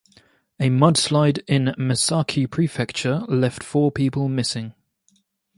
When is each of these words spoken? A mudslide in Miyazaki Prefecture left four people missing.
A 0.59 0.71
mudslide 0.71 1.43
in 1.47 1.75
Miyazaki 1.77 2.49
Prefecture 2.49 3.19
left 3.29 3.61
four 3.61 3.91
people 3.91 4.27
missing. 4.29 4.73